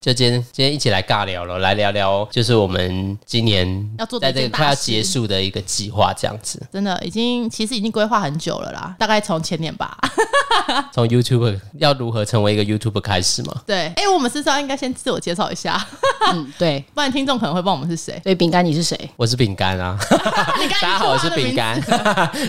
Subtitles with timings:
[0.00, 6.58] 就今天今天一起来尬聊了，来聊聊就是我们今年要做在这个快要结束的一个计划，这样子。
[6.72, 9.98] 真的已经其实已经规划很久了啦，大概从前年吧。
[10.92, 13.54] 从 YouTube 要如何成为一个 YouTube 开始吗？
[13.66, 15.84] 对，哎、我们是不是要应该先自我介绍一下，
[16.32, 16.84] 嗯，对。
[16.94, 18.18] 不然听众可能会不知道我们是谁。
[18.22, 19.10] 所以饼干你是谁？
[19.16, 21.80] 我是饼干啊， 大家好，我是饼干，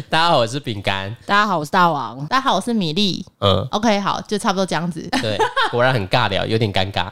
[0.09, 1.15] 大家好，我是饼干。
[1.25, 2.25] 大家好，我是大王。
[2.27, 3.25] 大家好，我是米粒。
[3.39, 5.07] 嗯，OK，好，就差不多这样子。
[5.21, 5.37] 对，
[5.71, 7.09] 果然很尬聊，有点尴尬。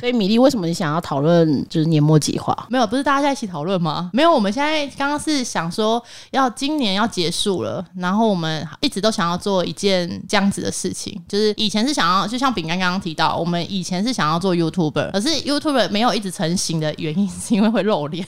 [0.00, 2.54] 所以米粒，为什么你想要讨论就是年末计划？
[2.68, 4.10] 没有，不是大家在一起讨论吗？
[4.12, 18.26] 没有，我们现在刚刚是想说，要今年要结束了，然后我们一直都想要做一件这样子的事情，就是以前是想要，就像饼干刚刚提到，我们以前是想要做 YouTuber，可是 YouTuber 没有一直成型的原因是因为会露脸。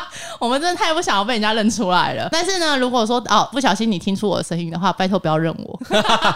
[0.38, 2.28] 我们真的太不想要被人家认出来了。
[2.32, 5.80] 但是呢，如果说哦不小心你听出我的声音的话，拜托不要认我。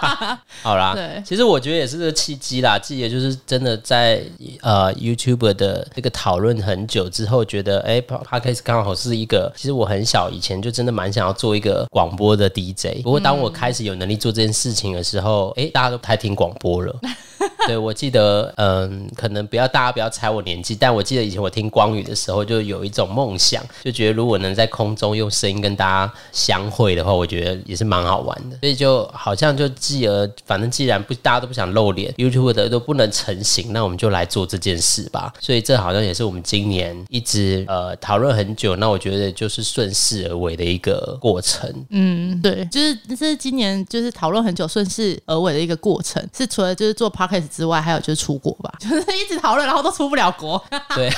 [0.62, 2.78] 好啦， 对其实我觉得也是个契机啦。
[2.78, 4.22] 自己也就是真的在
[4.62, 13.02] 呃 YouTube 的这个讨论很久之后，觉得哎 p o d c a s 刚好是一个，其实我很小以前就真的蛮想要做一个广播的 DJ。
[13.02, 16.94] 不过当我开始有能力做这件事情的时候，哎、大家都不太听广播了。
[17.66, 28.56] 对，我记得，嗯，可能不要大家不要猜我年纪，但我记得以前我听光宇的时候，就有一种梦想，就觉得如果能在空中用声音跟大家相会的话，我觉得也是蛮好玩的。
[28.60, 35.32] 所以就好像就继而，反正既然不大家都不想露脸，YouTube 的都不能成型，那我们就来做这件事吧。
[35.40, 41.68] 所以这好像也是我们今年一直呃讨论很久，那我觉得就是顺势而为的一个过程。
[41.90, 46.24] 嗯，对，就是这是今年就是讨论很久、顺势而为的一个过程。
[46.36, 50.62] 是除了就是做之外，还有就是出国吧，就是一直讨论，然后都出不了国。
[50.94, 51.10] 对，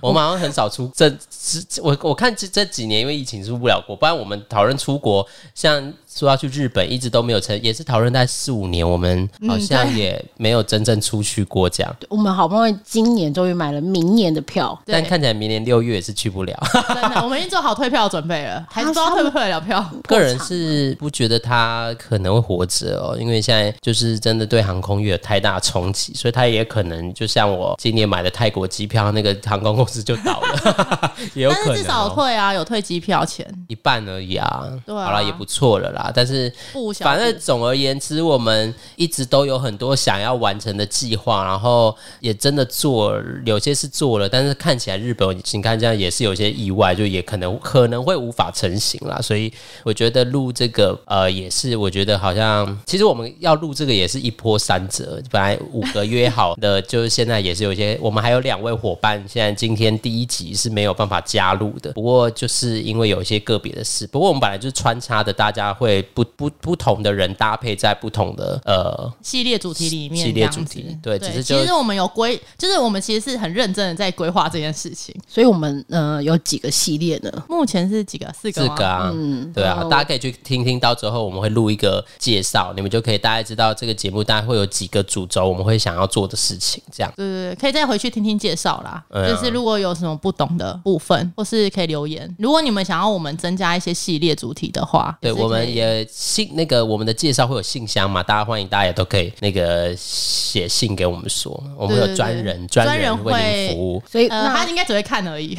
[0.00, 11.96] 我们好像很少出这这我我看这这几年因为疫情出不了国，不然我们讨论出国，像说要去日本，一直都没有成，也是讨论在四五年，我们好像也没有真正出去过这样。
[12.08, 16.56] 我们好不容易今年终于买了明年的票， 但看起来明年六月也是去不了。
[16.72, 19.84] 真的，我们已经做好退票准备了， 还不知道退不退得了票。
[20.04, 31.66] 个人是不觉得他可能会活着哦，因为现在就是真的对航空业有太大冲击，所以他也可能就像我今年买的泰国机票，那个航空公司就倒了， 也有可能、哦。
[31.68, 36.02] 但是至少退啊，有退机票钱，一半而已啊，对啊好了也不错了啦。
[36.12, 36.52] 但是
[37.00, 49.20] 反正总而言之，我们一直都有很多想要完成的计划，然后也真的做，有些是做了，但是看起来日本你看这样也是有些意外，就也可能可能会无法成型啦。
[49.20, 49.52] 所以
[49.84, 75.14] 我觉得录这个呃也是，我觉得好像其实我们要录这个也是一波三折，本来五个约好的，就是现在也是有些，我们还有两位伙伴，现在今天第一集是没有办法加入的，不过就是因为有一些个别的事，不过我们本来就是穿插的，大家会不不不同的人搭配在不同的呃系列主题里面系列主题对只是就其实我们有规，就是我们其实是很认真的在规划这件事情。
[75.26, 77.30] 所以我们呃有几个系列呢？
[77.48, 78.32] 目前是几个？
[78.32, 78.62] 四个？
[78.62, 87.12] 四个啊，嗯对啊大家可以去听听，到之后我们会录一个介绍，你们就可以大概知道这个节目大概会有几个主轴，我们会想要做的事情，这样。
[87.16, 89.04] 对对对，可以再回去听听介绍啦。
[89.28, 92.34] 就是如果有什么不懂的部分，或是可以留言。
[92.38, 104.02] 如果你们想要我们增加一些系列主题的话，对，我们是可以也信那个我们的介绍会有信箱嘛，大家欢迎大家也都可以那个写信给我们说，我们有专人专专人为您服务。
[104.04, 105.54] 呃，所以呃、他应该只会看而已，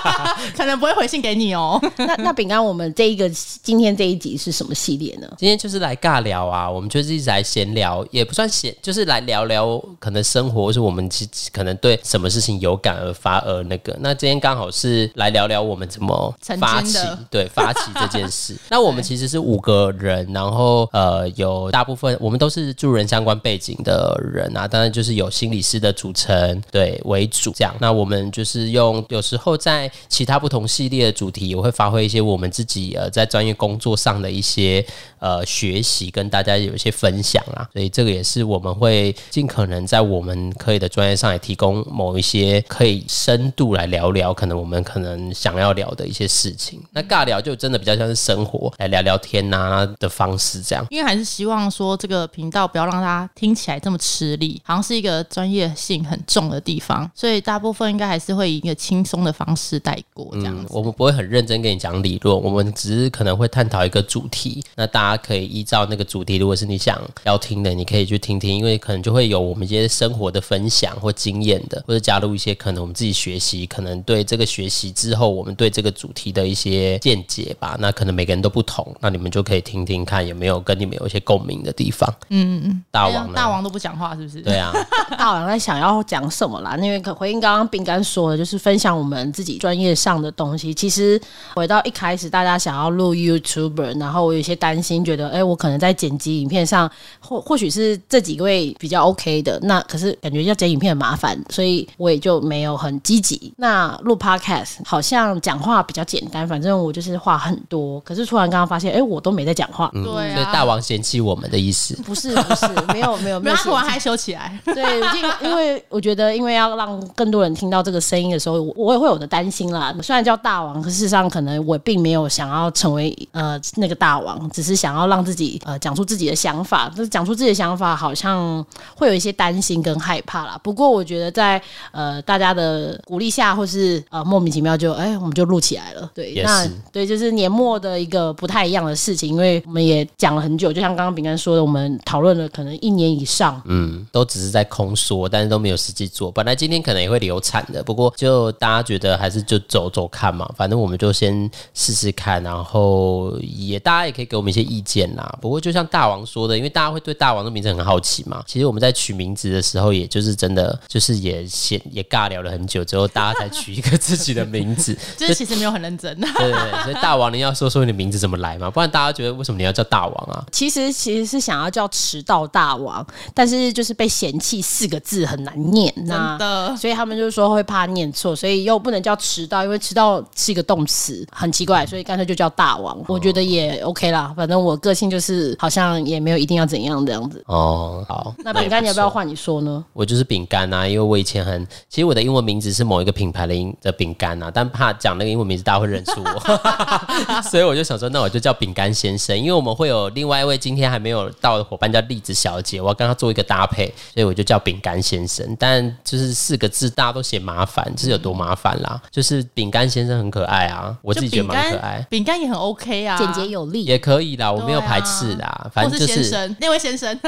[0.56, 1.80] 可能不会回信给你哦。
[1.96, 3.28] 那那饼干，我们这一个
[3.62, 5.28] 今天这一集是什么系列呢？
[5.38, 13.96] 今天就是来尬聊啊，我们就是一直来闲聊，也不算闲，就是来聊聊可能生活，或是我们其可能对什么事情有感而发而那个。
[14.00, 16.98] 那今天刚好是来聊聊我们怎么发起，
[17.30, 18.56] 对发起这件事。
[18.70, 27.74] 那我们其实是五个个人，然后呃有大部分我们都是助人相关背景的人啊，当然就是有心理师的组成对为主这样。
[27.78, 34.82] 那我们就是用有时候在其他不同系列的主题，也会发挥一些我们自己呃在专业工作上的一些
[35.18, 37.68] 呃学习，跟大家有一些分享啦。
[37.74, 46.80] 所以这个也是我们会尽可能在我们可以的专业上也提供某一些可以深度来聊聊，可能我们可能想要聊的一些事情。
[46.92, 50.86] 那尬聊就真的比较像是生活来聊聊天呐、的方式这样。
[50.90, 60.68] 因为还是希望说这个频道不要让大家听起来这么吃力，好像是一个专业性很重的地方，所以大部分应该还是会以一个轻松的方式带过这样嗯，子。
[60.70, 77.76] 我们不会很认真跟你讲理论，我们只是可能会探讨一个主题，那大家可以依照那个主题，如果是你想要听的，你可以去听听，因为可能就会有我们一些生活的分享或经验的，或者加入一些可能我们自己学习，可能对这个学习之后，我们对这个主题的一些见解吧。
[77.78, 82.12] 那可能每个人都不同，那你们就就可以听听看有没有跟你们有一些共鸣的地方。
[82.30, 83.32] 嗯嗯，嗯大王？
[83.32, 84.42] 大王都不讲话是不是？
[84.42, 84.72] 对啊，
[85.16, 86.76] 大王在想要讲什么啦？
[86.76, 90.74] 因为可回应刚刚饼干说的，就是分享我们自己专业上的东西。
[90.74, 91.20] 其实
[91.54, 103.52] 回到一开始，大家想要录 YouTuber，然后我有些担心，觉得哎、我可能在剪辑影片上，或或许是这几位比较 OK 的，那可是感觉要剪影片很麻烦，所以我也就没有很积极。
[103.56, 109.90] 那录 Podcast 好像讲话比较简单，反正我就是话很多，可是突然刚刚发现，哎、我都没在讲话。
[109.94, 111.94] 对所以啊，大王嫌弃我们的意思。
[112.04, 114.58] 不是不是，没有没有 没有嫌弃没有他突然害羞起来。
[114.64, 119.94] 对，因因为我觉得，因为要让更多人听到这个声音的时候，我我也会有我的担心啦。
[120.02, 126.88] 虽然叫大王，可事实上可能我并没有想要成为呃那个大王，只是想要让自己呃讲出自己的想法。
[126.96, 128.64] 就是讲出自己的想法，好像
[128.96, 130.58] 会有一些担心跟害怕啦。
[130.62, 131.60] 不过我觉得在
[131.92, 136.10] 呃大家的鼓励下，或是呃莫名其妙就哎我们就录起来了。
[136.14, 143.60] 对，也那是对，就是年末的一个不太一样的事情，因为我们也讲了很久，就像刚刚饼干说的，我们讨论了可能一年以上。
[143.66, 146.30] 嗯，都只是在空说，但是都没有实际做。
[146.30, 155.38] 本来今天可能也会流产的，不过就大家觉得还是就走走看嘛，反正我们就先试试看，然后也大家也可以给我们一些意见啦。
[155.40, 164.96] 不过就像大王说的，因为大家会对大王的名字很好奇嘛，其实我们在取名字的时候，也就是真的就是也先也尬聊了很久之后，大家才取一个自己的名字。
[165.16, 166.18] 就是其实没有很认真。
[166.20, 170.44] 对对对，所以大王你要说说你的名字怎么来嘛，不然大家觉得为什么你要叫大王啊？
[170.52, 182.98] 其实其实是想要叫迟到大王，但是就是被嫌弃四个字很难念，那真的所以他们就说会怕念错，所以又不能叫迟到，因为迟到是一个动词，很奇怪，所以干脆就叫大王。
[183.08, 187.42] 我觉得也 OK 啦，反正我个性就是好像也没有一定要怎样的样子。
[187.46, 189.84] 哦，好，那饼干你要不要换你说呢？
[189.92, 205.56] 我就是饼干啊，因为我以前很，其实我的英文名字是某一个品牌的英的饼干啊，但怕讲那个英文名字大家会认出我， 所以我就想说，那我就叫饼干先生，因为我们会有另外一位今天还没有到的伙伴叫栗子小姐，我要跟她做一个搭配，所以我就叫饼干先生。
[205.58, 209.00] 但就是四个字大家都嫌麻烦，这是有多麻烦啦？
[209.10, 213.84] 就是饼干先生很可爱啊，我自己觉得蛮可爱干，，饼干也很 OK 啊，简洁有力。
[213.84, 217.18] 也可以啦，我没有排斥啦，反正就是是先生那位先生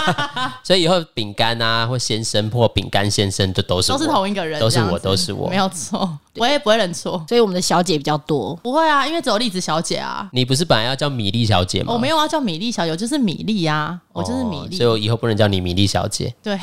[0.62, 5.56] 所以以后饼干啊或先生或饼干先生就都是都是我同一个人，都是我，都是我没。
[5.56, 6.06] 有错，
[6.38, 7.24] 我也不会认错。
[7.28, 11.92] 所以我们的小姐比较多，不会啊，因为只有栗子小姐啊，你不是本来要叫米粒小姐吗？
[11.92, 14.76] 我没有要叫米粒小姐，我就是米粒啊，我就是米粒。
[14.76, 16.34] 哦所以我以后不能叫你米粒小姐。
[16.42, 16.58] 对，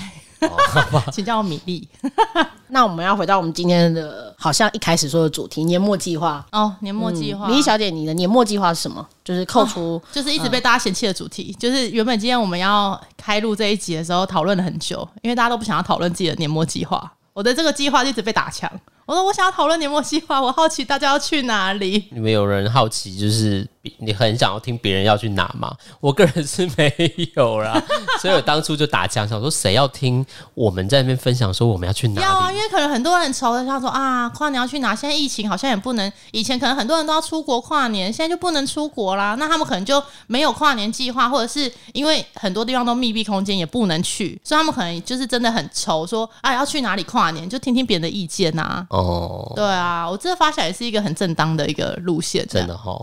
[1.12, 1.88] 请叫我米粒。
[2.70, 6.44] 那我们要回到我们今天的，好像一开始说的主题——年末计划。
[6.52, 7.48] 哦，年末计划。
[7.48, 9.08] 米粒小姐，你的年末计划是什么？
[9.24, 17.14] 就是扣除、就是一直被大家嫌弃的主题，就是原本今天我们要开录这一集的时候讨论了很久，因为大家都不想要讨论自己的年末计划。
[17.34, 18.70] 我的这个计划一直被打枪。
[19.06, 22.06] 我说我想要讨论年末计划，我好奇大家要去哪里。
[22.12, 23.68] 你们有人好奇，就是
[24.00, 25.76] 你很想要听别人要去哪吗？
[26.00, 26.94] 我个人是没
[27.36, 27.82] 有啦，
[28.22, 32.22] 所以我当初就打枪，想说谁要听我们在那边分享说我们要去哪里？
[32.22, 34.96] 要啊，因为可能很多人愁的，他说啊，跨年要去哪？
[34.96, 39.36] 现在疫情好像也不能，以前可能很多人都要出国跨年，现在就不能出国啦。
[39.38, 52.94] 那他们可能就没有跨年计划，或者是因为很多地方都密闭空间，也不能去，所以他们可能就是真的很愁，说啊要去哪里跨年，就听听别人的意见呐、哦，对啊，我这发起来是一个很正当的一个路线，真的哈，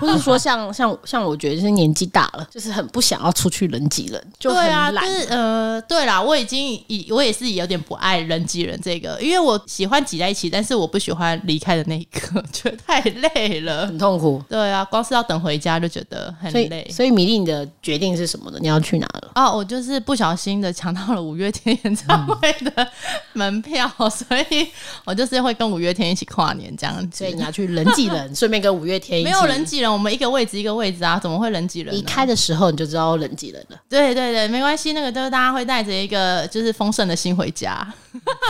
[0.00, 5.04] 或或是说像像像我觉得就是年纪大了，就是很不想要出去人挤人，对啊，懒。
[5.04, 13.86] 就是呃，对啦，我已经以我也是有点不爱人挤人这个，因为我喜欢挤在一起，但是我不喜欢离开的那一刻， 觉得太累了。
[13.86, 16.92] 很痛苦，对啊，光是要等回家就觉得很所累以。
[16.92, 18.58] 所以米粒你的决定是什么呢？
[18.60, 19.30] 你要去哪了？
[19.36, 22.88] 哦，我就是不小心的抢到了五月天演唱会的
[23.34, 24.66] 门票， 所以
[25.04, 27.36] 我就是会跟五月天一起跨年这样子所以。
[27.36, 32.00] 你要去人挤人， 顺便跟五月天一起没有人挤人，我们一个位置一个位置啊，怎么会人挤人呢？
[32.00, 33.78] 离开的时候你就知道人挤人了。
[33.88, 37.86] 对对对，没关系，那个就是大家会带着一个就是丰盛的心回家。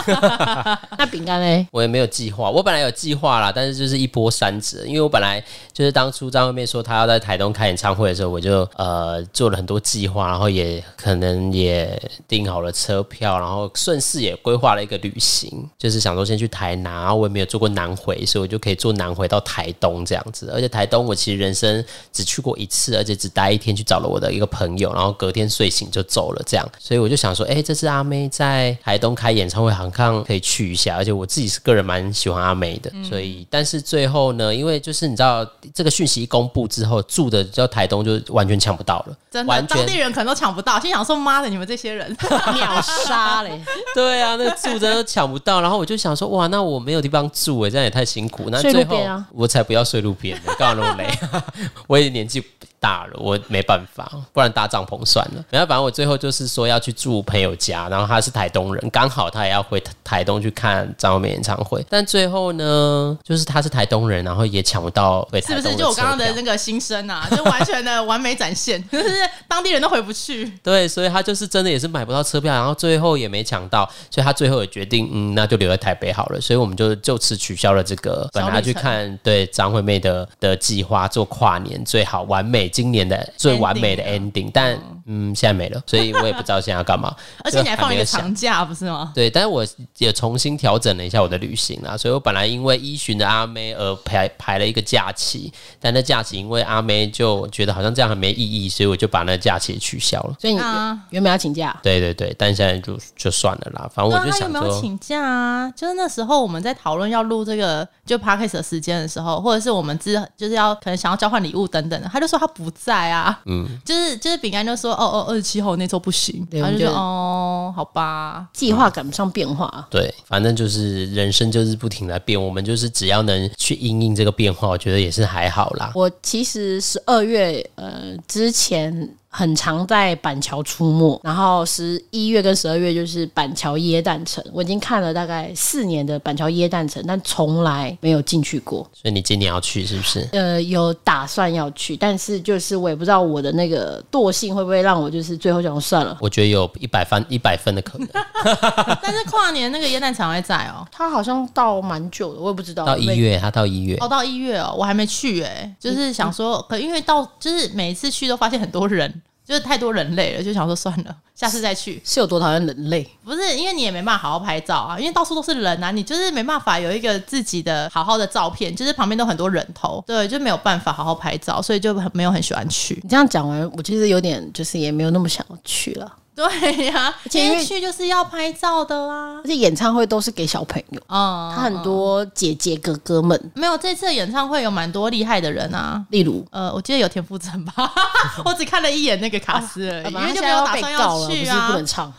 [0.97, 1.67] 那饼干呢？
[1.71, 5.43] 我也没有计划，我本来有计划啦，但是就是一波三折，因为我本来
[5.73, 42.15] 就是当初张惠妹说她要在台东开演唱会的时候，我就呃做了很多计划，然后也可能也订好了车票，然后顺势也规划了一个旅行，就是想说先去台南，然后我也没有做过南回，所以我就可以坐南回到台东这样子，而且台东我其实人生只去过一次，而且只待一天，去找了我的一个朋友，然后隔天睡醒就走了这样，所以我就想说，哎、这次阿妹在台东开演唱会，好像可以去一下，而且我自己是个人蛮喜欢阿妹的，所以但是最后呢，因为就是你知道这个讯息一公布之后，住的叫台东就完全抢不到了，真的，完全当地人可能都抢不到，心想说：“妈的，你们这些人！”
[42.53, 43.61] 秒杀嘞！
[43.93, 48.49] 对啊，那住真的抢不到，然后我就想说，哇，那我没有地方住哎，这样也太辛苦。
[48.49, 51.09] 那最后啊我才不要睡路边呢，干嘛那么累？
[51.87, 52.43] 我也年纪
[52.79, 55.43] 大了，我没办法，不然搭帐篷算了。
[55.49, 61.85] 然后反正我最后就是说要去住朋友家，然后他是台东人，刚好他也要回台东去看张惠妹演唱会。
[61.89, 65.77] 但最后呢，就是他是台东人，然后也抢不到回台东是不是？
[65.77, 69.09] 就我刚刚的那个心声啊，就完全的完美展现，就 是
[69.47, 70.45] 当地人都回不去。
[70.63, 76.39] 对，所以他就是真的也是买不到车票，然后最后也没抢到，所以他最后也决定，嗯，那就留在台北好了。
[76.39, 87.15] 所以我们就就此取消了这个本来去看对张惠妹的的计划，做跨年最好完美今年的最完美的 ending，但嗯现在没了，所以我也不知道现在要干嘛。
[87.43, 89.11] 而且你还放一个长假，不是吗？
[89.15, 89.65] 对，但是我
[89.97, 100.35] 也重新调整了一下我的旅行啦，所以我本来因为依循的阿妹而排排了一个假期，但那假期因为阿妹就觉得好像这样很没意义，所以我就把那假期取消了。
[100.39, 105.71] 所以你啊原本要请假，对对对，但现在就就算了啦，反正我就想说，没有请假啊？
[105.75, 113.39] 就是那时候我们在讨论要录这个就 podcast 的时间的时候，或者是我们之就是要可能想要交换礼物等等的，他就说他不在啊。
[113.45, 119.87] 嗯，就是就是饼干就说哦哦二十七号那周不行，他就哦好吧，计划赶不上变化。
[119.89, 125.91] 对，反正就是人生就是不停在变，我们就是只要能去应应这个变化，我觉得也是还好啦。
[125.95, 138.89] 我其实十二月呃之前很常在板桥出没，然后十一月跟十二月就是板桥椰蛋城，我已经看了大概四年的板桥椰蛋城，但从来没有进去过。
[138.93, 140.27] 所以你今年要去是不是？
[140.31, 146.17] 呃，有打算要去，但是就是我也不知道我的那个惰性会不会让我就是最后想算了。
[146.21, 148.07] 我觉得有一百分一百分的可能，
[149.03, 150.87] 但是跨年那个椰蛋城还在哦。
[150.91, 152.85] 它好像到蛮久的，我也不知道。
[152.85, 162.01] 到一月，它到一月哦，，到一月哦，我还没去哎、就是想说，可因为到就是每一次去都发现很多人，就是太多人类了，就想说算了，下次再去。
[162.03, 163.09] 是有多讨厌人类？
[163.23, 172.99] 不是因为你也没办法好好拍照啊，因为到处都是人啊，你就是没办法有一个自己的好好的照片，就是旁边都很多人头，对，就没有办法好好拍照，所以就很没有很喜欢去。
[173.01, 176.13] 你这样讲完，我其实有点就是也没有那么想要去了。
[176.47, 179.47] 对呀、且因为因为去就是要拍照的啦而。
[179.47, 186.05] 且演唱会都是给小朋友，嗯，他很多姐姐哥哥们，没有这次的演唱会有蛮多厉害的人啊。
[186.11, 187.91] 例如呃，我记得有田馥甄吧，
[188.45, 191.73] 我只看了一眼那个卡斯而已，因为就没有打算被告了，不是去啊不。
[191.73, 192.13] 能唱。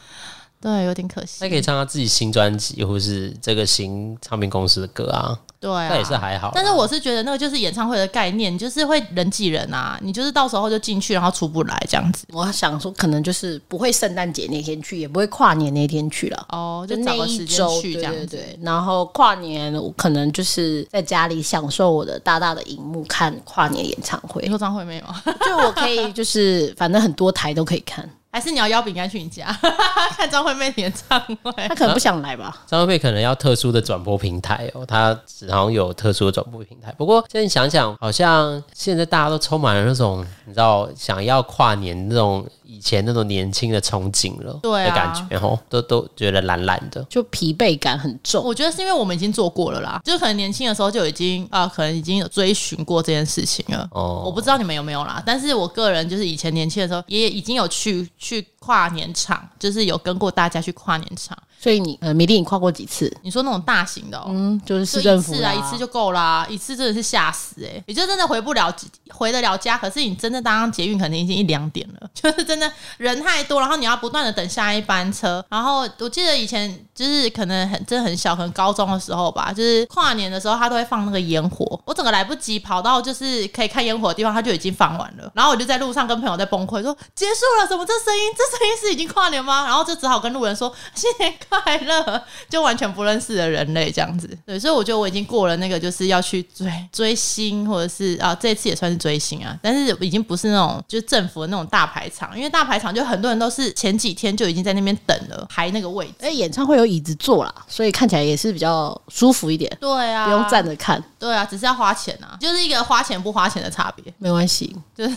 [0.60, 1.36] 对，有点可惜。
[1.40, 6.50] 他可以唱他自己新专辑或是这个新唱片公司的歌啊，对啊，那也是还好。
[6.52, 12.26] 但是我是觉得那个就是演唱会的概念，就是会人挤人啊，你就是到时候就进去，然后出不来这样子。
[12.32, 16.46] 我想说，可能就是不会圣诞节那天去，也不会跨年那天去了。
[16.50, 18.26] 哦，就就那一找个时间周，去这样子。
[18.26, 18.58] 对对。
[18.60, 25.22] 然后跨年，我可能就是在家里享受我的大大的荧幕看跨年演唱会你，说张惠妹吗？
[25.46, 28.08] 就我可以就是反正很多台都可以看。
[28.30, 29.47] 还是你要邀饼干去你家
[30.16, 31.52] 看张惠妹演唱会？
[31.68, 32.62] 他可能不想来吧？
[32.66, 35.14] 张惠妹可能要特殊的转播平台哦，她
[35.49, 36.92] 好像有特殊的转播平台。
[36.99, 47.02] 不过现在想想，好像现在大家都充满了那种你知道想要跨年那种以前那种年轻的憧憬了，对啊的感觉哦，都都觉得懒懒的。
[47.08, 48.44] 就疲惫感很重。
[48.44, 53.88] 我觉得是因为我们已经做过了啦，就是可能年轻的时候就已经啊、可能已经有追寻过这件事情了。
[53.92, 61.37] 哦我不知道你们有没有啦，但是我个人就是以前年轻的时候也已经有去去跨年场，就是有跟过大家去跨年场。
[61.60, 63.12] 所以你呃，米粒你跨过几次？
[63.22, 67.84] 你说那种大型的、哦，嗯，就是就市政府一次啊，一次就够啦，一次真的是吓死哎、欸！
[67.86, 68.72] 你就真的回不了，
[69.10, 75.44] 回得了家，可是你真的搭上捷运可能已经一两点了， 就是真的人太多，然后你要不断的等下一班车。
[75.48, 85.28] 然后我记得以前就是可能很真的很小，可能高中的时候吧，就是跨年的时候，他都会放那个烟火，我整个来不及跑到就是可以看烟火的地方，他就已经放完了。
[85.34, 88.32] 然后我就在路上跟朋友在崩溃，说结束了，怎么这声音？
[88.36, 89.64] 这声音是已经跨年吗？
[89.64, 94.28] 然后就只好跟路人说新年快乐，就完全不认识的人类这样子。
[94.44, 106.14] 对，所以我觉得我已经过了那个就是要去追追星，或者是啊这次也算是追星啊，但是已经不是那种就是政府的那种大排场，因为大排场就很多人都是前几天就已经在那边等了排那个位置。
[106.20, 114.12] 哎，演唱会有椅子坐啦，所以看起来也是比较舒服一点，对啊，不用站着看，对啊，只是要花钱啊，就是一个花钱不花钱的差别。
[114.18, 115.16] 没关系，就是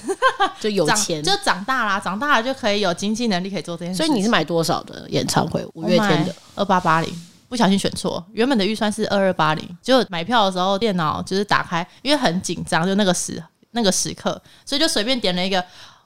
[0.60, 1.24] 就有长钱。
[1.24, 3.98] 就长大啦，长大了就可以有经济能力可以做这件事。
[3.98, 5.66] 所以你是买多少的演唱会？
[5.74, 7.14] 五月天的，二八八零，
[7.50, 15.64] 不小心选错，原本的预算是二二八零，就买票的时候电脑就是打开，因为很紧张，就那个时那个时刻，所以就随便点了一个。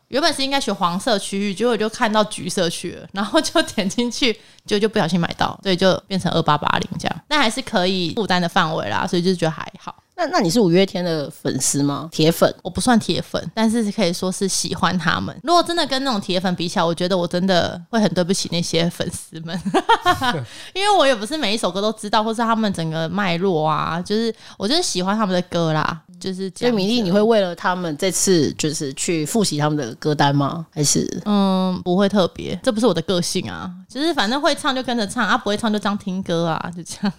[0.09, 9.95] 原本是应该选黄色区域，结果就看到橘色去了，然后就点进去，就就不小心买到，所以就变成二八八零这样，那还是可以负担的范围啦，所以就觉得还好。
[10.17, 12.07] 那那你是五月天的粉丝吗？
[12.11, 12.53] 铁粉？
[12.63, 15.35] 我不算铁粉，但是可以说是喜欢他们。
[15.43, 19.59] 如果真的跟那种铁粉比起来，我觉得我真的会很对不起那些粉丝们，
[20.73, 26.01] 因为我也不是每一首歌都知道，或是他们整个脉络啊，就是我就是喜欢他们的歌啦。
[26.19, 30.65] 就是这样子所以米粒，你会为了他们这次就是去复习他们的歌单吗？
[30.71, 37.13] 还是嗯不会特别，这不是我的个性啊，就是反正会唱就跟着唱啊，不会唱就当听歌啊，就这样。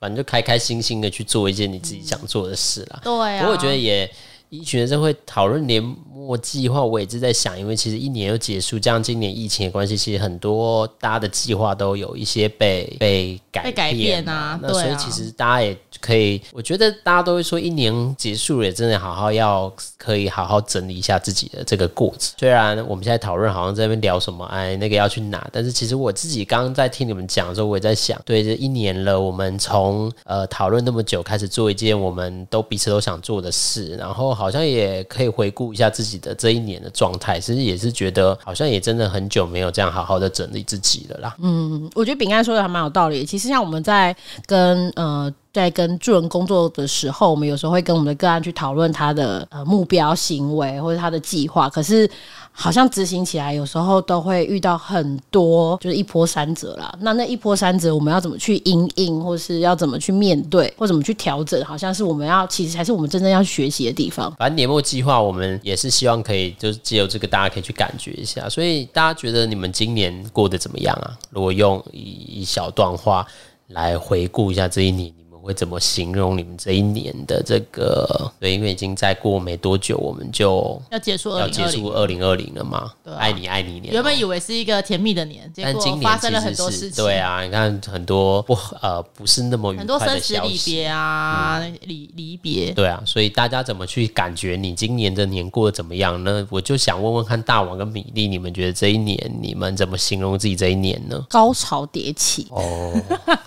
[0.00, 3.00] 反正就开开心心的去做一件你自己想做的事啦。
[3.02, 4.10] 对啊，不过我觉得也。
[4.50, 22.34] 一群人会讨论年末计划，我也是在想，因为其实一年又结束，这样今年疫情的关系，其实很多大家的计划都有一些被被改被改变啊那所以其实大家也可以，我觉得大家都会说，一年结束了，也真的好好要可以好好整理一下自己的这个过程。
[22.38, 41.36] 虽然我们现在讨论好像在那边聊什么，哎，那个要去哪，但是其实我自己刚刚在听你们讲的时候，我也在想，对，这一年了，我们从呃讨论那么久，开始做一件我们都彼此都想做的事，然后好像也可以回顾一下自己的这一年的状态，其实也是觉得好像也真的很久没有这样好好的整理自己了啦。
[41.42, 43.26] 嗯我觉得饼干说的还蛮有道理。
[43.26, 44.14] 其实像我们在
[44.46, 52.08] 跟呃在跟助人工作的时候，我们有时候会跟我们的个案去讨论他的呃目标行为或者他的计划，可是
[52.52, 56.92] 好像执行起来有时候都会遇到很多就是一波三折啦。
[57.00, 64.32] 那那一波三折，我们要怎么去应应，或是要怎么去面对，或怎么去调整，好像是我们要其实才是我们真正要学习的地方。
[64.36, 68.48] 反正年末计划，我们也是希望可以，就是借由这个，大家可以去感觉一下。
[68.48, 71.16] 所以大家觉得你们今年过得怎么样啊？
[71.30, 73.26] 如果用一一小段话
[73.68, 75.12] 来回顾一下这一年，
[75.48, 78.30] 会怎么形容你们这一年的这个？
[78.38, 81.48] 对，因为已经再过没多久，我们就要结束二要。
[81.48, 82.92] 结束二零二零了嘛。
[83.02, 88.52] 对啊爱你爱你年，原本以为是一个甜蜜的年，结今年发生了很多事情，对啊，你看很多不
[88.82, 90.58] 呃不是那么愉很多生死离。
[90.58, 92.72] 别啊，离离别。
[92.72, 96.46] 对啊，所以大家怎么去感觉你今年的年过得怎么样呢？
[96.50, 101.26] 我就想问问看大王跟米粒，你们觉得这一年你们怎么形容自己这一年呢？
[101.30, 102.92] 高潮迭起，哦，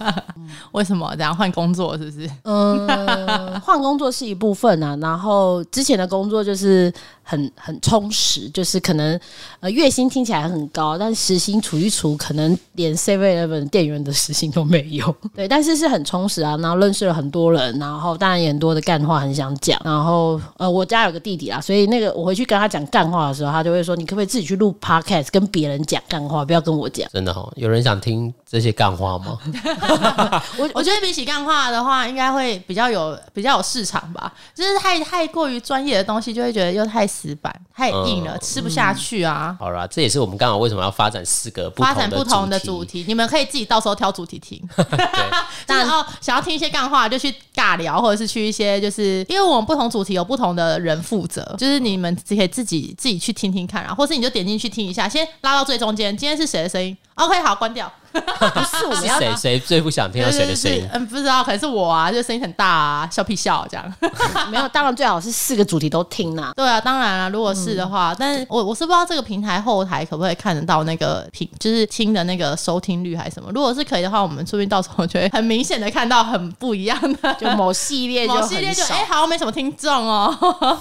[0.74, 1.91] 为什么然后换工作？
[1.98, 2.30] 是不是？
[2.44, 6.92] 嗯，换工作是一部分啊，然后之前的工作就是
[7.24, 9.20] 很很充实，就是可能
[9.60, 15.16] 呃月薪听起来很高，但时薪除一除，可能连 Seven Eleven 店员的时薪都没有。
[15.36, 27.08] 对，但是是很充实啊，然后认识了很多人，然后当然也很多的干话很想讲，然后呃我家有个弟弟啊，所以那个我回去跟他讲干话的时候，他就会说你可不可以自己去录 Podcast 跟别人讲干话，不要跟我讲。
[27.12, 29.38] 真的哦，有人想听这些干话吗？
[30.58, 34.32] 我我觉得比起干话的话，应该会比较有比较有市场吧。
[34.54, 39.56] 就是太太过于专业的东西，就会觉得又太死板、太硬了，吃不下去啊。
[39.60, 44.62] 好啦，这也是我们刚好为什么要发展四个不发展不同的主主题，你们可以自己到时候挑主题听。
[44.76, 45.30] 对，
[45.66, 57.92] 但哦，想要听一些干话，就去尬聊，或者是去一些，就是因为我们不同主题有不同的人负责，就是你们只可以自己自己去听听看啊，或是你就点进去听一下，先拉到最中间，今天是谁的声音？OK，好，关掉。
[58.12, 60.86] 不是我们要是谁谁最不想听到谁的声音？
[60.92, 63.94] 嗯，不知道，可能是我啊，就声音很大啊，笑屁笑这样。
[64.52, 66.52] 没有，当然最好是四个主题都听啦。
[66.58, 73.50] 对啊，当然了，如果是的话，但是我我是不知道这个平台后台可不可以看得到那个听，就是听的那个收听率还是什么。
[73.54, 80.78] 如果是可以的话，我们说不定到时候就会很明显的看到很不一样的， 就某系列就某系列就哎、好像没什么听众哦，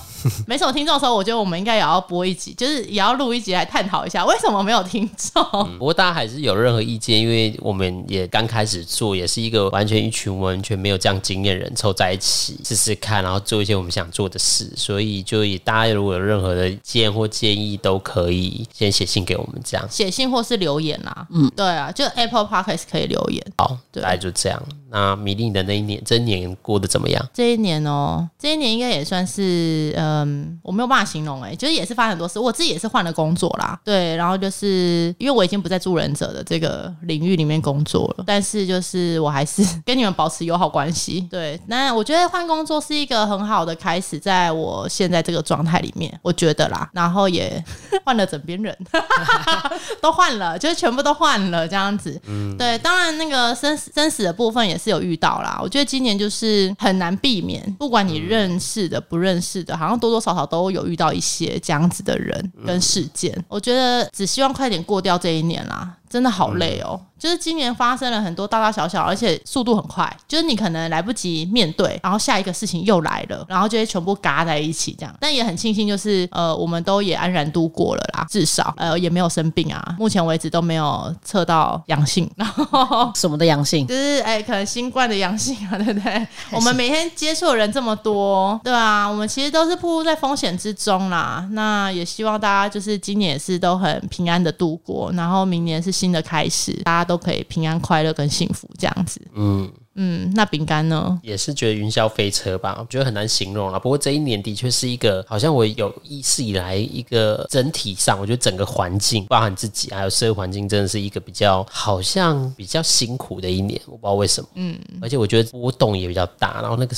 [0.49, 5.45] 没什么听众的时候，我觉得我们应该也要播一集，就是也要录一集来探讨一下为什么没有听众。
[5.79, 14.71] 不过大家还是有任何意见，因为我们也刚开始做，也是一个完全一群完全没有这样经验的人凑在一起试试看，然后做一些我们想做的事。
[14.77, 23.45] 所以就也大家如果有任何的意见或建议，都可以先写信给我们，这样写信或是留言啦，嗯，对啊，就 Apple Podcast 可以留言。
[23.59, 24.63] 好，对大概就这样。
[24.93, 27.25] 那米粒的那一年，这一年过得怎么样？
[27.33, 47.63] 这一年哦，这一年应该也算是，嗯，我没有办法形容哎、就是也是发生很多事，我自己也是换了工作啦，对，然后就是因为我已经不在住人者的这个领域里面工作了，但是就是我还是 跟你们保持友好关系，对，那我觉得换工作是一个很好的开始，在我现在这个状态里面，我觉得啦，然后也
[48.05, 48.77] 换了枕边人，
[50.01, 52.57] 都换了，就是全部都换了这样子，嗯。
[52.57, 55.59] 对，当然那个生死生死的部分也是有遇到啦。
[55.63, 63.33] 我觉得今年就是很难避免，不管你认识的、不认识的，好像多多少少都有遇到一些这样子的人跟事件。
[63.49, 65.91] 我觉得只希望快点过掉这一年啦。
[66.11, 75.15] 真的好累哦，就是今年发生了很多大大小小，而且速度很快，就是你可能来不及面对，然后下一个事情又来了，然后就会全部嘎在一起这样。
[75.21, 86.27] 但也很庆幸，就是呃，我们都也安然度过了啦，至少呃也没有生病啊，目前为止都没有测到阳性，然 后什么的阳性，就是哎、可能新冠的阳性啊，对不对？
[86.51, 91.47] 我们每天接触的人这么多，对啊，我们其实都是暴露在风险之中啦。
[91.53, 99.21] 那也希望大家就是今年也是都很平安的度过，然后明年是新的开始，大家都可以平安、快乐跟幸福这样子。
[99.35, 101.19] 嗯，嗯，那饼干呢？
[101.25, 103.81] 也是觉得云霄飞车吧，我觉得很难形容了。
[103.81, 113.81] 不过这一年的确是一个，好像我有意识以来一个整体上，我觉得整个环境，包含自己还有社会环境，真的是一个比较好像比较辛苦的一年。
[113.87, 116.95] 我不知道为什么，嗯，而且我觉得波动也比较大，然后那个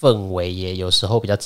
[0.00, 1.36] 氛围也有时候比较。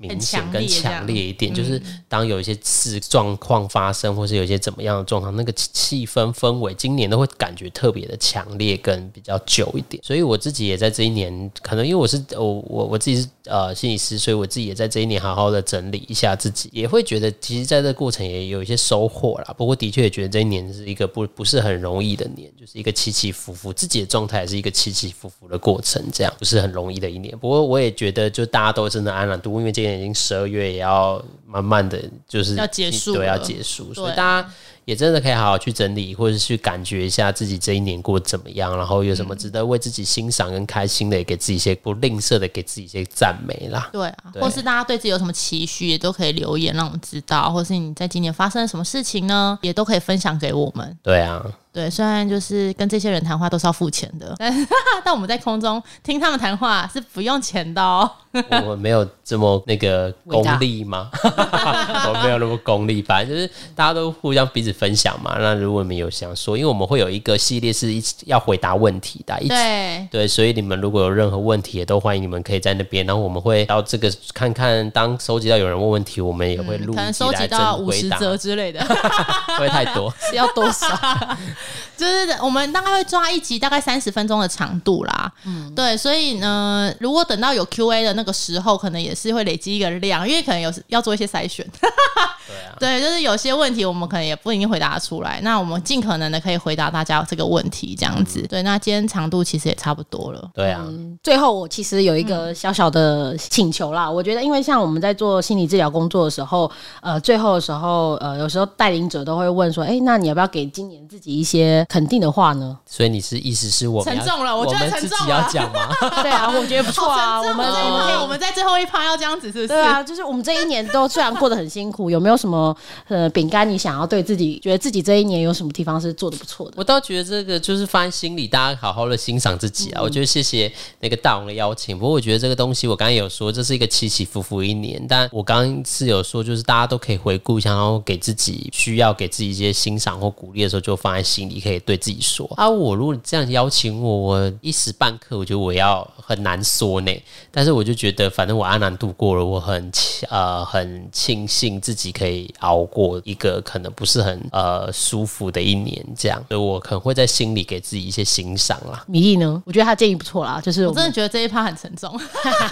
[0.00, 10.02] 明显跟强烈一点，就是当有一些事状况发生，或是有一些怎么样的状况，那个气氛氛围，今年都会感觉特别的强烈，跟比较久一点。
[10.02, 19.54] 所以我自己也在这一年，可能因为我是我我我自己是呃心理师，所以我自己也在这一年好好的整理一下自己，也会觉得其实在这过程也有一些收获啦。
[19.58, 27.36] 不过的确也觉得这一年是一个不不是很容易的年，就是一个起起伏伏，自己的状态也是一个起起伏伏的过程，这样不是很容易的一年。
[27.38, 34.50] 不过我也觉得，就大家都真的安然度，因为已经十二月，也要慢慢的就是要结束，对，要结束，所以大家。
[34.90, 43.88] 也真的可以好好去整理，或者是去感觉一下自己这一年过得怎么样，然后有什么值得为自己欣赏跟开心的，也给自己一些不吝啬的给自己一些赞美啦。
[43.92, 50.98] 对啊，或是大家对自己有什么期许，也都可以留言让我们知道，或是你在今年发生了什么事情呢，也都可以分享给我们。
[51.04, 51.40] 对啊，
[51.72, 54.66] 对，虽然就是跟这些人谈话都是要付钱的，但
[55.06, 58.10] 但我们在空中听他们谈话是不用钱的哦。
[58.64, 61.10] 我没有这么那个功利吗？
[61.22, 64.79] 我没有那么功利，反正就是大家都互相彼此。
[64.80, 70.08] 分享嘛，那如果你们有想说，因为我们会有一个系列是一起要回答问题的，一对。
[70.10, 78.80] 对，所以你们如果有任何问题，也都欢迎你们可以在那边，然后我们会到这个看看，当收集到有人问问题，我们也会录可能收集到五十则之类的，
[79.60, 80.88] 会太多， 要多少？
[81.94, 94.69] 就是我们大概会抓一集大概三十分钟的长度啦，嗯，对，所以呢，如果等到有 Q A 的那个时候，可能也是会累积一个量，因为可能有要做一些筛选，对啊，对，就是有些问题我们可能也不一定。
[94.70, 98.40] 回答出来，那我们尽可能的可以回答大家这个问题，这样子。
[98.48, 100.48] 对，那今天长度其实也差不多了。
[100.54, 100.86] 对啊，
[101.22, 106.70] 最后我其实有一个小小的请求啦，我觉得，因为像我们在做心理治疗工作的时候，
[107.02, 112.78] 呃，最后的时候，呃，有时候带领者都会问说，哎，那你要不要给今年自己一些肯定的话呢？
[112.86, 115.30] 所以你是意思是我们沉重了，我觉得沉重了。
[115.30, 115.88] 要讲吗？
[116.22, 117.40] 对啊，我觉得不错啊。
[117.40, 118.06] 我们我们
[118.50, 119.68] 在最后一趴要这样子，是不是？
[119.68, 122.76] 对啊，就是我们这一年都虽然过得很辛苦， 有没有什么
[123.08, 125.40] 呃饼干你想要对自己觉得自己这一年？
[125.40, 126.74] 有什么地方是做的不错的？
[126.76, 130.02] 我倒觉得这个就是放在心里，大家好好的欣赏自己啊。
[130.02, 131.98] 我觉得谢谢那个大王的邀请。
[131.98, 142.68] 不过我觉得这个东西，我刚刚有说这是一个起起伏伏一年，但我刚刚是有说，就是大家都可以回顾一下，然后给自己需要给自己一些欣赏或鼓励的时候，就放在心里，可以对自己说啊。
[142.68, 147.12] 我如果这样邀请我，我一时半刻我觉得我要很难说呢。
[147.50, 149.92] 但是我就觉得，反正我安然度过了，我很
[150.30, 155.50] 呃很庆幸自己可以熬过一个可能不是很呃舒服。
[155.50, 159.02] 的一年，这样，所以我可能会在心里给自己一些欣赏啦。
[159.08, 159.60] 米粒呢？
[159.66, 162.08] 我觉得他建议不错啦，就是我真的觉得这一趴很沉重。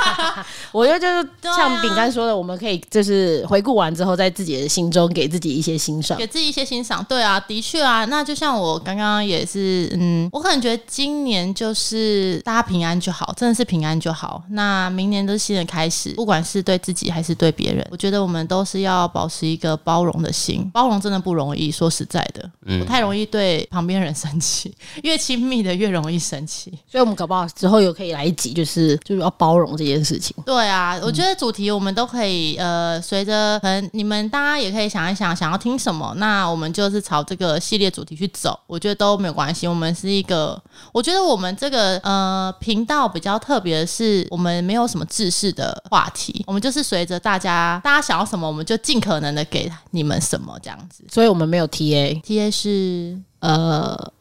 [0.70, 7.04] 我觉得就是像饼干说的，我们可以就是回顾完之后，在自己的心中给自己一些欣赏，给自己一些欣赏。
[7.08, 14.44] 对啊，的确啊，那就像我刚刚也是，嗯，我可能觉得今年就是大家平安就好，真的是平安就好。
[14.50, 20.68] 那明年都是新的开始，不管是对自己还是对别人，我觉得我们都是要保持一个包容的心。
[20.72, 22.50] 包容真的不容易，说实在的。
[22.78, 30.36] 不太容易对旁边人 生气，越亲密的越容易生气，所以我们搞不好之后有可以来一集，就是就是要包容这件事情。
[30.44, 39.66] 对啊，我觉得主题我们都可以，呃，随着可能你们大家也可以想一想，想要听什么，那我们就是朝这个系列主题去走，我觉得都没有关系。
[39.66, 40.60] 我们是一个，
[40.92, 51.04] 我觉得我们这个呃频道比较特别的是，我们没有什么制式的话题，我们就是随着大家大家想要什么，我们就尽可能的给你们什么这样子。
[51.10, 52.48] 所以我们没有 T A T A。
[52.58, 54.12] 是呃，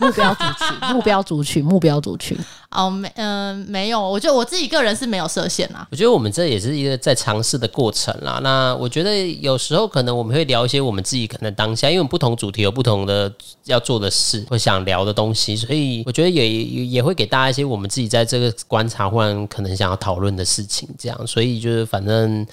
[0.00, 2.36] 目标族群，目标族群，目标族群。
[2.70, 4.00] 哦，没，嗯，没有。
[4.00, 5.86] 我觉得我自己个人是没有设限啦。
[5.90, 8.40] 我觉得我们这也是一个在尝试的过程啦。
[8.42, 13.32] 那我觉得有时候可能我们会聊一些我们自己可能当下，因为不同主题有不同的
[13.64, 20.88] 要做的事，或想聊的东西，所以我觉得也也会给大家一些我们自己在这个观察或者可能想要讨论的事情。
[20.98, 22.46] 这样，所以就是反正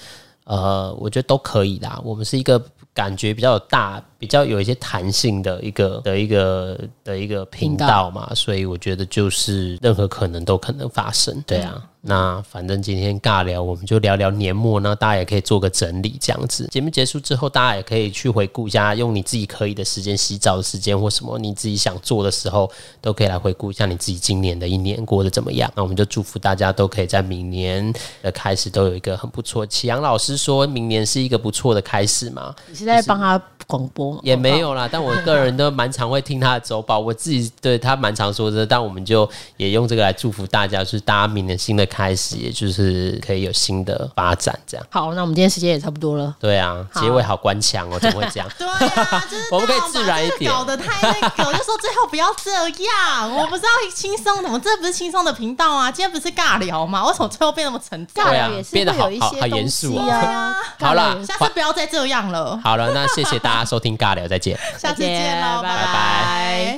[0.44, 2.00] 呃，我觉得都可以啦。
[2.04, 2.62] 我们是一个。
[2.94, 11.82] 感觉比较大，比较有一些弹性的一个的一个的一个频道嘛，所以我觉得就是任何可能都可能发生，对啊。
[12.00, 16.66] 那反正今天尬聊，我们就聊聊年末那，大家也可以做个整理，这样子。
[16.68, 25.70] 节目结束之后，大家也可以去回顾一下，用你自己可以的时间，洗澡的时间或什么你自己想做的时候，都可以来回顾一下你自己今年的一年过得怎么样。
[25.74, 29.66] 那我们就祝福大家都可以在明年的开始都有一个很不错。
[29.66, 32.54] 启阳老师说明年是一个不错的开始嘛？
[32.68, 44.86] 你是在帮他广播多，也没有啦，但我个人都蛮常会听他的周报，我自己对他蛮常说的，但我们就也用这个来祝福大家，就是大家明年新的开始，也就是可以有新的发展，这样。
[44.90, 46.34] 好，那我们今天时间也差不多了。
[46.40, 48.48] 对啊，结尾好官腔哦，怎么会这样？
[48.58, 57.06] 对啊，就是我们可以自然一点搞得太那个，我就说最后不要这样，我不是要轻松的，我这不是轻松的频道啊，今天不是尬聊吗？
[57.06, 58.24] 为什么最后变那么沉重？
[58.24, 60.54] 尬聊也是变得会有一些好好严肃哦啊。
[60.78, 64.56] 好了下次不要再这样了，好了，那谢谢大家收听尬聊，再见。
[64.78, 66.76] 下次见喽，拜拜拜拜